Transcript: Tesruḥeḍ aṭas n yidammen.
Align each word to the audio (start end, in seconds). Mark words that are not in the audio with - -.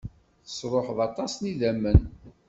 Tesruḥeḍ 0.45 0.99
aṭas 1.07 1.33
n 1.37 1.43
yidammen. 1.49 1.99